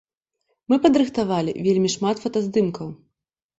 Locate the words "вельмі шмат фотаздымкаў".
1.69-2.93